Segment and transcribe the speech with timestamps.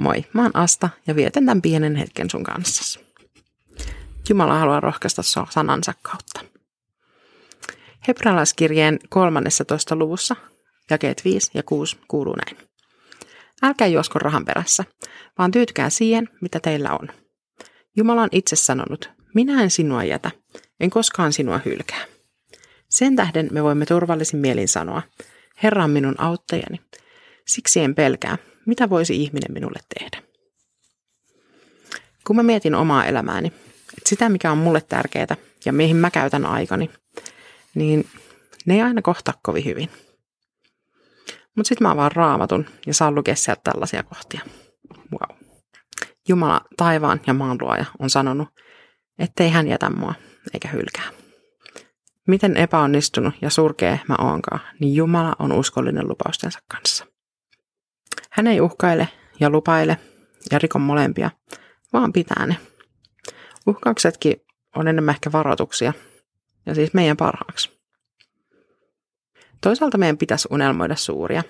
[0.00, 3.00] Moi, mä oon Asta ja vietän tämän pienen hetken sun kanssa.
[4.28, 6.40] Jumala haluaa rohkaista sua sanansa kautta.
[8.08, 9.96] Hebrealaiskirjeen 13.
[9.96, 10.36] luvussa
[10.90, 12.68] jakeet 5 ja 6 kuuluu näin.
[13.62, 14.84] Älkää juosko rahan perässä,
[15.38, 17.08] vaan tyytykää siihen, mitä teillä on.
[17.96, 20.30] Jumala on itse sanonut, minä en sinua jätä,
[20.80, 22.04] en koskaan sinua hylkää.
[22.88, 25.02] Sen tähden me voimme turvallisin mielin sanoa,
[25.62, 26.80] Herra on minun auttajani.
[27.46, 30.22] Siksi en pelkää, mitä voisi ihminen minulle tehdä.
[32.26, 33.48] Kun mä mietin omaa elämääni,
[33.98, 36.90] että sitä mikä on mulle tärkeää ja mihin mä käytän aikani,
[37.74, 38.08] niin
[38.66, 39.90] ne ei aina kohtaa kovin hyvin.
[41.56, 44.40] Mutta sitten mä vaan raamatun ja saan lukea sieltä tällaisia kohtia.
[45.12, 45.38] Wow.
[46.28, 48.48] Jumala, taivaan ja maan luoja, on sanonut,
[49.18, 50.14] ettei hän jätä mua
[50.54, 51.10] eikä hylkää.
[52.28, 57.06] Miten epäonnistunut ja surkea mä oonkaan, niin Jumala on uskollinen lupaustensa kanssa.
[58.30, 59.08] Hän ei uhkaile
[59.40, 59.96] ja lupaile
[60.50, 61.30] ja rikon molempia,
[61.92, 62.56] vaan pitää ne.
[63.66, 64.36] Uhkauksetkin
[64.76, 65.92] on enemmän ehkä varoituksia
[66.66, 67.80] ja siis meidän parhaaksi.
[69.60, 71.42] Toisaalta meidän pitäisi unelmoida suuria,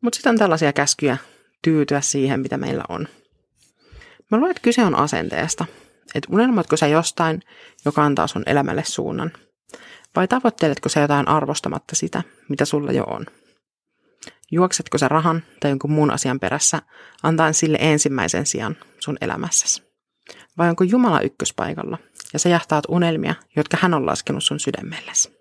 [0.00, 1.16] mutta sitten on tällaisia käskyjä
[1.62, 3.08] tyytyä siihen, mitä meillä on.
[4.30, 5.66] Mä luulen, että kyse on asenteesta,
[6.14, 7.42] että unelmoitko sä jostain,
[7.84, 9.32] joka antaa sun elämälle suunnan,
[10.16, 13.26] vai tavoitteletko sä jotain arvostamatta sitä, mitä sulla jo on.
[14.52, 16.82] Juoksetko sä rahan tai jonkun muun asian perässä
[17.22, 19.82] antaen sille ensimmäisen sijan sun elämässäsi?
[20.58, 21.98] Vai onko Jumala ykköspaikalla
[22.32, 25.36] ja sä jahtaat unelmia, jotka hän on laskenut sun sydämellesi?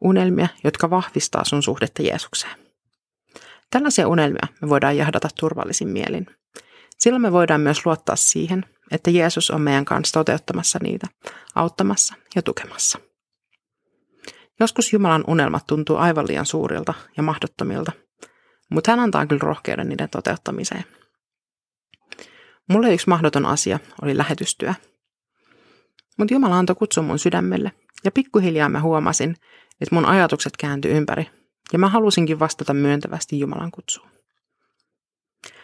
[0.00, 2.58] Unelmia, jotka vahvistaa sun suhdetta Jeesukseen.
[3.70, 6.26] Tällaisia unelmia me voidaan jahdata turvallisin mielin.
[6.98, 11.06] Silloin me voidaan myös luottaa siihen, että Jeesus on meidän kanssa toteuttamassa niitä,
[11.54, 12.98] auttamassa ja tukemassa.
[14.60, 17.92] Joskus Jumalan unelmat tuntuu aivan liian suurilta ja mahdottomilta,
[18.70, 20.84] mutta hän antaa kyllä rohkeuden niiden toteuttamiseen.
[22.68, 24.74] Mulle yksi mahdoton asia oli lähetystyö.
[26.18, 27.72] Mutta Jumala antoi kutsun mun sydämelle,
[28.04, 29.36] ja pikkuhiljaa mä huomasin,
[29.80, 31.30] että mun ajatukset kääntyi ympäri,
[31.72, 34.08] ja mä halusinkin vastata myöntävästi Jumalan kutsuun.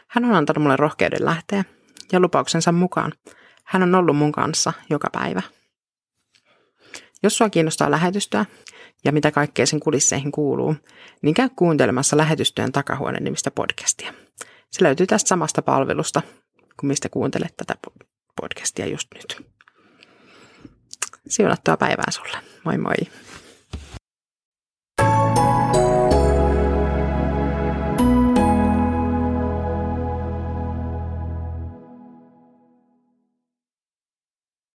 [0.08, 1.64] Hän on antanut mulle rohkeuden lähteä,
[2.12, 3.12] ja lupauksensa mukaan
[3.64, 5.42] hän on ollut mun kanssa joka päivä.
[7.22, 8.44] Jos sua kiinnostaa lähetystyö
[9.04, 10.74] ja mitä kaikkea sen kulisseihin kuuluu,
[11.22, 14.14] niin käy kuuntelemassa lähetystyön takahuone nimistä podcastia.
[14.70, 16.22] Se löytyy tästä samasta palvelusta,
[16.80, 17.74] kuin mistä kuuntelet tätä
[18.40, 19.46] podcastia just nyt.
[21.28, 22.38] Siunattua päivää sulle.
[22.64, 22.94] Moi moi!